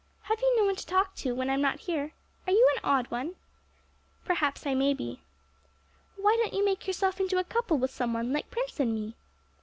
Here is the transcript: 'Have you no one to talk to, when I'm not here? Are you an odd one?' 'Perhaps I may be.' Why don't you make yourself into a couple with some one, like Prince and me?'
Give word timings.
'Have 0.23 0.39
you 0.41 0.51
no 0.57 0.65
one 0.65 0.75
to 0.75 0.83
talk 0.87 1.13
to, 1.17 1.35
when 1.35 1.47
I'm 1.47 1.61
not 1.61 1.81
here? 1.81 2.13
Are 2.47 2.53
you 2.53 2.67
an 2.73 2.81
odd 2.83 3.05
one?' 3.11 3.35
'Perhaps 4.25 4.65
I 4.65 4.73
may 4.73 4.95
be.' 4.95 5.21
Why 6.15 6.35
don't 6.37 6.55
you 6.55 6.65
make 6.65 6.87
yourself 6.87 7.19
into 7.19 7.37
a 7.37 7.43
couple 7.43 7.77
with 7.77 7.91
some 7.91 8.11
one, 8.15 8.33
like 8.33 8.49
Prince 8.49 8.79
and 8.79 8.95
me?' 8.95 9.13